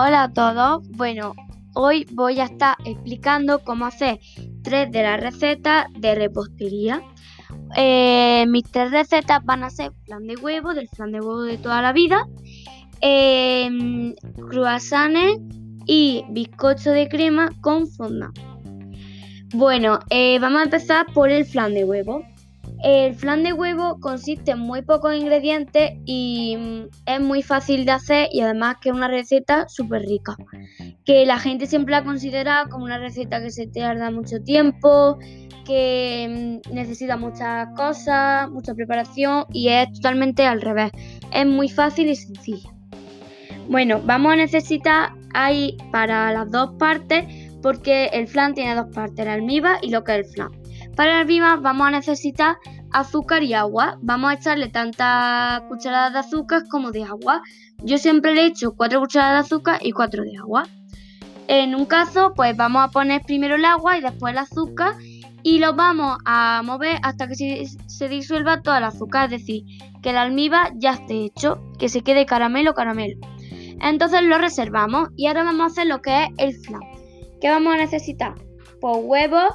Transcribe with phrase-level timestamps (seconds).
[0.00, 0.88] Hola a todos.
[0.90, 1.34] Bueno,
[1.74, 4.20] hoy voy a estar explicando cómo hacer
[4.62, 7.02] tres de las recetas de repostería.
[7.76, 11.58] Eh, mis tres recetas van a ser flan de huevo, del flan de huevo de
[11.58, 12.28] toda la vida,
[13.00, 14.14] eh,
[14.48, 15.40] croissants
[15.84, 18.38] y bizcocho de crema con fondant.
[19.52, 22.22] Bueno, eh, vamos a empezar por el flan de huevo.
[22.82, 27.92] El flan de huevo consiste en muy pocos ingredientes y mm, es muy fácil de
[27.92, 30.36] hacer y además que es una receta súper rica.
[31.04, 35.18] Que la gente siempre la considera como una receta que se tarda mucho tiempo,
[35.64, 40.92] que mm, necesita muchas cosas, mucha preparación y es totalmente al revés.
[41.32, 42.70] Es muy fácil y sencilla.
[43.68, 47.26] Bueno, vamos a necesitar ahí para las dos partes
[47.60, 50.50] porque el flan tiene dos partes, el almíbar y lo que es el flan.
[50.96, 52.56] Para el almíbar vamos a necesitar
[52.92, 53.98] azúcar y agua.
[54.02, 57.42] Vamos a echarle tantas cucharadas de azúcar como de agua.
[57.82, 60.64] Yo siempre le echo 4 cucharadas de azúcar y 4 de agua.
[61.48, 64.94] En un caso, pues vamos a poner primero el agua y después el azúcar
[65.42, 69.64] y lo vamos a mover hasta que se, disuelva toda el azúcar, es decir,
[70.02, 73.18] que el almíbar ya esté hecho, que se quede caramelo caramelo.
[73.80, 76.80] Entonces lo reservamos y ahora vamos a hacer lo que es el flan.
[77.40, 78.34] ¿Qué vamos a necesitar?
[78.80, 79.54] Pues huevos,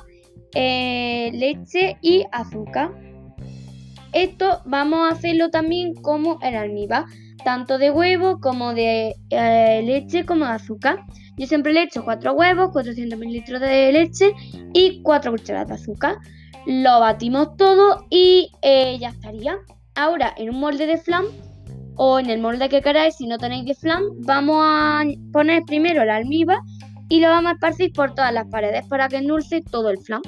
[0.56, 2.92] eh, leche y azúcar.
[4.14, 7.06] Esto vamos a hacerlo también como el almíbar,
[7.44, 11.00] tanto de huevo como de eh, leche como de azúcar.
[11.36, 14.34] Yo siempre le echo 4 huevos, 400 mililitros de leche
[14.74, 16.18] y 4 cucharadas de azúcar.
[16.68, 19.58] Lo batimos todo y eh, ya estaría.
[19.96, 21.26] Ahora en un molde de flan
[21.96, 26.04] o en el molde que queráis, si no tenéis de flan, vamos a poner primero
[26.04, 26.60] el almíbar
[27.10, 30.22] y lo vamos a esparcir por todas las paredes para que endulce todo el flan.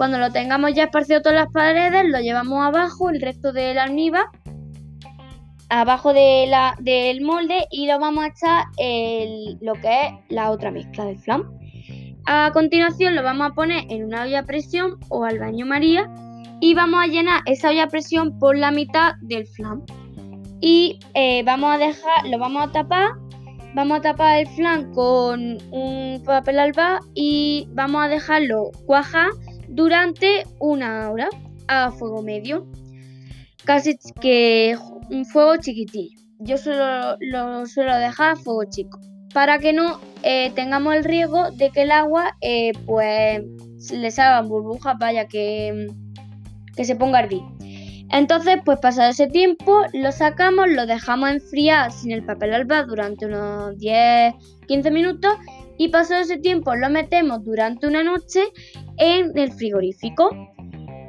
[0.00, 4.28] Cuando lo tengamos ya esparcido todas las paredes, lo llevamos abajo, el resto del almíbar,
[5.68, 8.64] abajo del molde y lo vamos a echar
[9.60, 11.42] lo que es la otra mezcla del flan.
[12.24, 16.10] A continuación lo vamos a poner en una olla a presión o al baño María
[16.62, 19.82] y vamos a llenar esa olla a presión por la mitad del flan.
[20.62, 23.10] Y eh, vamos a dejar, lo vamos a tapar
[23.72, 29.28] Vamos a tapar el flan con un papel alba y vamos a dejarlo cuajar
[29.70, 31.28] durante una hora
[31.68, 32.66] a fuego medio.
[33.64, 34.76] Casi que
[35.10, 36.20] un fuego chiquitillo.
[36.38, 38.98] Yo solo lo suelo dejar a fuego chico.
[39.32, 43.42] Para que no eh, tengamos el riesgo de que el agua eh, pues
[43.92, 45.86] le salgan burbujas, vaya que,
[46.74, 47.42] que se ponga a hervir.
[48.12, 53.26] Entonces, pues pasado ese tiempo, lo sacamos, lo dejamos enfriar sin el papel alba durante
[53.26, 55.36] unos 10-15 minutos
[55.78, 58.42] y pasado ese tiempo lo metemos durante una noche
[58.98, 60.30] en el frigorífico.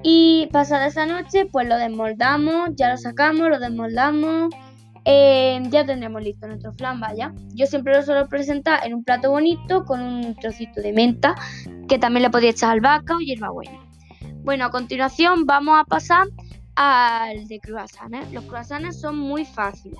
[0.03, 4.53] Y pasada esa noche, pues lo desmoldamos, ya lo sacamos, lo desmoldamos.
[5.03, 7.33] Eh, ya tendremos listo nuestro flan, vaya.
[7.55, 11.35] Yo siempre lo suelo presentar en un plato bonito con un trocito de menta,
[11.87, 13.79] que también le podéis echar albahaca o hierbabuena.
[14.43, 16.27] Bueno, a continuación vamos a pasar
[17.47, 18.31] de croissants.
[18.31, 19.99] Los croissants son muy fáciles.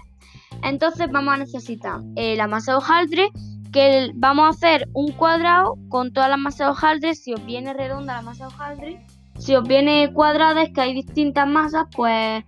[0.64, 3.30] Entonces vamos a necesitar eh, la masa de hojaldre,
[3.72, 7.16] que vamos a hacer un cuadrado con toda la masa de hojaldre.
[7.16, 9.06] Si os viene redonda la masa de hojaldre,
[9.38, 12.44] si os viene cuadrada, es que hay distintas masas, pues,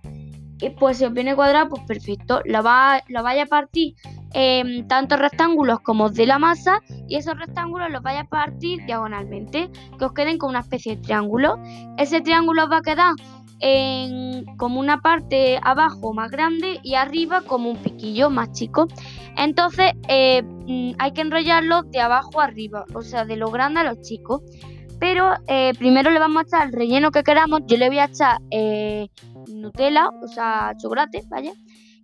[0.78, 2.40] pues si os viene cuadrada, pues perfecto.
[2.44, 3.94] Lo, va, lo vaya a partir
[4.32, 9.70] en tantos rectángulos como de la masa y esos rectángulos los vaya a partir diagonalmente,
[9.98, 11.58] que os queden como una especie de triángulo.
[11.98, 13.14] Ese triángulo va a quedar
[13.60, 14.23] en,
[14.56, 18.88] como una parte abajo más grande y arriba como un piquillo más chico.
[19.36, 23.84] Entonces eh, mm, hay que enrollarlo de abajo arriba, o sea, de lo grande a
[23.84, 24.42] lo chico.
[25.00, 27.60] Pero eh, primero le vamos a echar el relleno que queramos.
[27.66, 29.08] Yo le voy a echar eh,
[29.48, 31.52] Nutella, o sea, chocolate, vaya.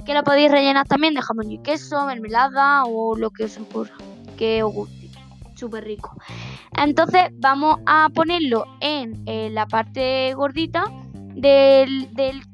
[0.05, 3.95] Que lo podéis rellenar también de jamón y queso, mermelada o lo que os ocurra,
[4.37, 5.11] que os guste.
[5.55, 6.17] Súper rico.
[6.77, 9.23] Entonces vamos a ponerlo en
[9.55, 10.85] la parte gordita
[11.41, 12.09] del,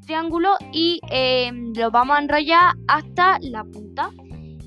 [0.06, 4.11] triángulo y em, lo vamos a enrollar hasta la punta.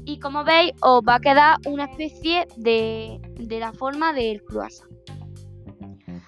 [0.05, 4.89] Y como veis, os va a quedar una especie de, de la forma del croissant.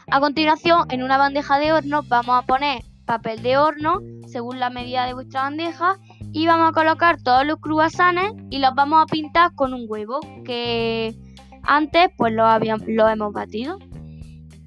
[0.10, 4.70] A continuación, en una bandeja de horno vamos a poner papel de horno según la
[4.70, 5.98] medida de vuestra bandeja
[6.32, 10.20] y vamos a colocar todos los croissants y los vamos a pintar con un huevo
[10.46, 11.16] que
[11.64, 13.78] antes pues lo, habíamos, lo hemos batido.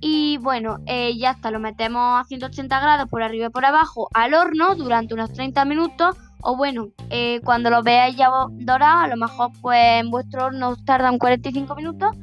[0.07, 4.11] Y bueno, eh, ya está, lo metemos a 180 grados por arriba y por abajo
[4.13, 6.15] al horno durante unos 30 minutos.
[6.43, 10.77] O bueno, eh, cuando lo veáis ya dorado, a lo mejor pues en vuestro horno
[10.85, 12.15] tardan 45 minutos.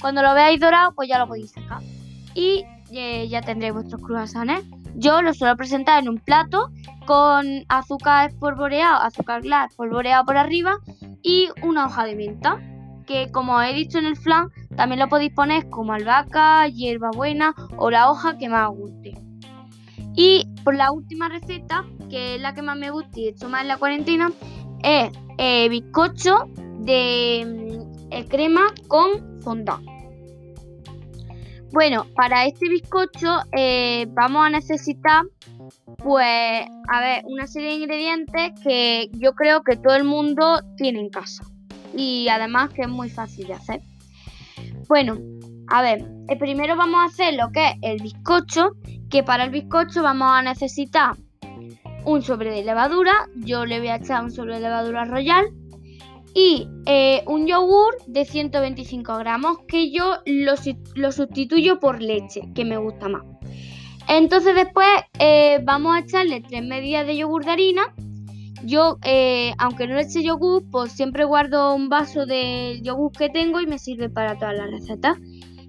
[0.00, 1.82] Cuando lo veáis dorado, pues ya lo podéis sacar.
[2.36, 4.62] Y eh, ya tendréis vuestros croissants.
[4.94, 6.70] Yo lo suelo presentar en un plato
[7.04, 10.76] con azúcar espolvoreado, azúcar glass espolvoreado por arriba
[11.20, 12.60] y una hoja de menta.
[13.04, 17.90] Que como he dicho en el flan, también lo podéis poner como albahaca, hierbabuena o
[17.90, 19.14] la hoja que más guste.
[20.16, 23.48] Y por la última receta, que es la que más me gusta y he hecho
[23.48, 24.30] más en la cuarentena,
[24.82, 26.48] es eh, bizcocho
[26.80, 29.84] de mm, crema con fondant.
[31.72, 35.24] Bueno, para este bizcocho eh, vamos a necesitar,
[35.96, 41.00] pues, a ver, una serie de ingredientes que yo creo que todo el mundo tiene
[41.00, 41.42] en casa.
[41.96, 43.80] Y además que es muy fácil de hacer.
[44.88, 45.18] Bueno,
[45.68, 48.72] a ver, eh, primero vamos a hacer lo que es el bizcocho,
[49.10, 51.16] que para el bizcocho vamos a necesitar
[52.04, 55.46] un sobre de levadura, yo le voy a echar un sobre de levadura royal,
[56.34, 62.76] y eh, un yogur de 125 gramos que yo lo, sustituyo por leche, que me
[62.76, 63.22] gusta más.
[64.08, 64.88] Entonces después
[65.18, 67.94] eh, vamos a echarle tres medidas de yogur de harina.
[68.64, 73.28] Yo, eh, aunque no le eche yogur, pues siempre guardo un vaso de yogur que
[73.28, 75.18] tengo y me sirve para todas las recetas.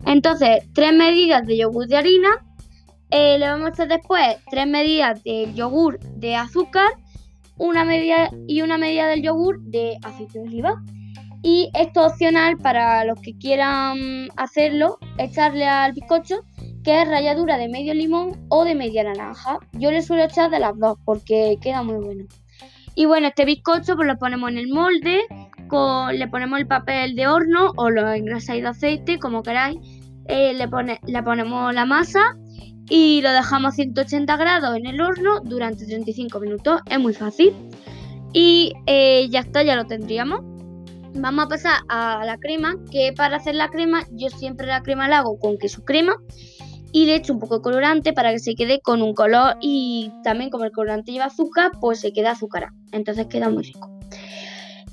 [0.05, 2.29] Entonces, tres medidas de yogur de harina.
[3.11, 6.89] le vamos a echar después tres medidas de yogur de azúcar
[7.57, 10.83] una media y una medida del yogur de aceite de oliva.
[11.41, 16.39] Y esto es opcional para los que quieran hacerlo, echarle al bizcocho,
[16.83, 19.59] que es ralladura de medio limón o de media naranja.
[19.73, 22.25] Yo le suelo echar de las dos porque queda muy bueno.
[22.95, 25.25] Y bueno, este bizcocho pues lo ponemos en el molde,
[26.13, 29.77] le ponemos el papel de horno o lo engrasáis de aceite, como queráis.
[30.27, 32.35] Eh, le ponemos la masa
[32.89, 36.81] y lo dejamos a 180 grados en el horno durante 35 minutos.
[36.89, 37.53] Es muy fácil.
[38.33, 40.41] Y eh, ya está, ya lo tendríamos.
[41.13, 45.07] Vamos a pasar a la crema, que para hacer la crema yo siempre la crema
[45.07, 46.17] la hago con queso crema
[46.95, 50.13] y le echo un poco de colorante para que se quede con un color y
[50.23, 52.73] también como el colorante lleva azúcar, pues se queda azucarado.
[52.93, 53.89] Entonces queda muy rico.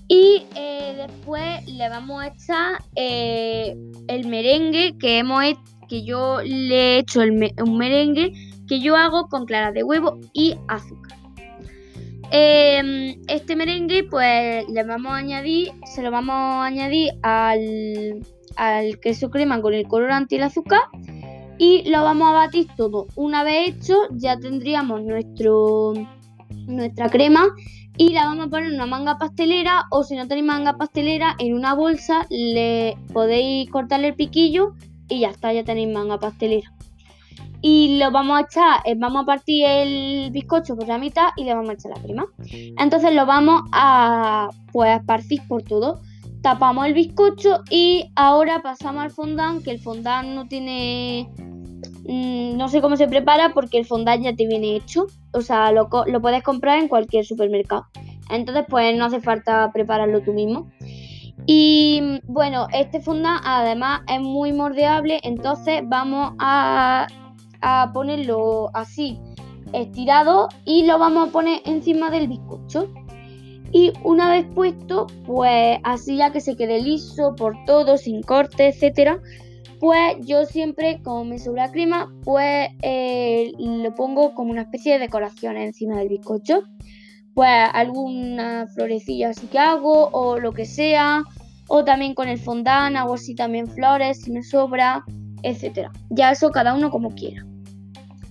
[0.09, 3.77] Y eh, después le vamos a echar eh,
[4.09, 5.45] el merengue que hemos
[5.89, 8.33] que yo le he hecho un merengue
[8.67, 11.17] que yo hago con clara de huevo y azúcar.
[12.33, 18.27] Em, este merengue pues le vamos a añadir, se lo vamos a añadir al,
[18.57, 20.81] al queso crema con el colorante y el azúcar
[21.59, 23.07] y lo vamos a batir todo.
[23.15, 25.95] Una vez hecho ya tendríamos nuestro,
[26.67, 27.47] nuestra crema
[27.97, 31.37] y la vamos a poner en una manga pastelera o si no tenéis manga pastelera
[31.39, 34.75] en una bolsa le podéis cortarle el piquillo
[35.09, 36.73] y ya está, ya tenéis manga pastelera.
[37.65, 41.45] Y lo vamos a echar, eh, vamos a partir el bizcocho por la mitad y
[41.45, 42.27] le vamos a echar la crema.
[42.77, 46.01] Entonces lo vamos a pues esparcir por todo.
[46.43, 51.31] Tapamos el bizcocho y ahora pasamos al fondant, que el fondant no tiene
[52.05, 55.07] mm, no sé cómo se prepara porque el fondant ya te viene hecho.
[55.33, 57.87] O sea, lo, lo, puedes comprar en cualquier supermercado.
[58.31, 60.69] Entonces, pues no hace falta prepararlo tú mismo.
[61.47, 67.07] Y bueno, este fondant además es muy moldeable, entonces vamos a,
[67.93, 69.19] ponerlo así,
[69.73, 72.89] estirado, y lo vamos a poner encima del bizcocho.
[73.73, 78.69] Y una vez puesto, pues así ya que se quede liso por todo, sin corte,
[78.69, 79.21] etcétera,
[79.81, 84.99] pues yo siempre, como me sobra crema, pues eh, lo pongo como una especie de
[85.01, 86.63] decoración encima del bizcocho
[87.35, 91.25] pues alguna florecilla así que hago o lo que sea.
[91.69, 95.05] O también con el fondant hago así también flores si me sobra,
[95.43, 95.91] etcétera.
[96.11, 97.47] Ya eso cada uno como quiera.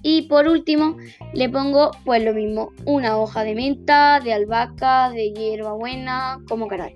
[0.03, 0.97] Y por último
[1.33, 6.95] le pongo pues lo mismo, una hoja de menta, de albahaca, de hierbabuena, como queráis.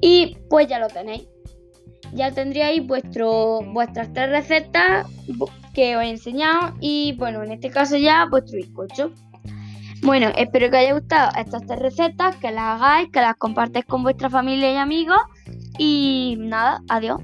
[0.00, 1.28] Y pues ya lo tenéis.
[2.12, 5.06] Ya tendríais vuestro, vuestras tres recetas
[5.72, 9.12] que os he enseñado y bueno, en este caso ya vuestro bizcocho.
[10.02, 13.84] Bueno, espero que os haya gustado estas tres recetas, que las hagáis, que las compartáis
[13.84, 15.20] con vuestra familia y amigos.
[15.78, 17.20] Y nada, adiós.